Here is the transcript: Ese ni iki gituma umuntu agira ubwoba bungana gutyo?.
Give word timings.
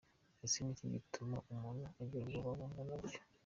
Ese 0.45 0.57
ni 0.61 0.71
iki 0.73 0.85
gituma 0.93 1.37
umuntu 1.51 1.83
agira 2.01 2.21
ubwoba 2.23 2.51
bungana 2.57 2.93
gutyo?. 3.01 3.21